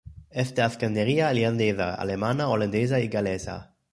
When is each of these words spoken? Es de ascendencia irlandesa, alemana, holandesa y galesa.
Es 0.31 0.49
de 0.55 0.63
ascendencia 0.63 1.27
irlandesa, 1.35 1.93
alemana, 1.93 2.47
holandesa 2.49 2.99
y 3.01 3.07
galesa. 3.07 3.57